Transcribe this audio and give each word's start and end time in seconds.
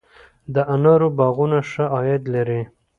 د 0.53 0.55
انارو 0.73 1.07
باغونه 1.17 1.59
ښه 1.69 1.85
عاید 1.95 2.23
لري؟ 2.33 2.61